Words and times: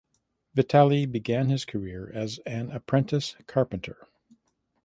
Vitali 0.55 1.05
began 1.05 1.49
his 1.49 1.63
career 1.63 2.11
as 2.15 2.39
an 2.47 2.71
apprentice 2.71 3.35
carpenter. 3.45 4.07